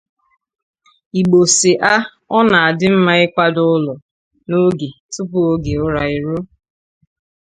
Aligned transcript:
Igbo 1.19 1.39
sị 1.57 1.71
a 1.93 1.93
ọ 2.35 2.37
na-adị 2.49 2.85
mma 2.93 3.13
ịkwado 3.25 3.61
ụlọ 3.75 3.93
n'oge 4.47 4.87
tupuu 5.13 5.45
oge 5.53 5.73
ụra 5.85 6.01
eruo 6.15 6.41